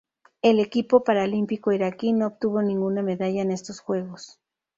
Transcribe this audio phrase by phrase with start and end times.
[0.41, 4.39] El equipo paralímpico iraquí no obtuvo ninguna medalla en estos Juegos.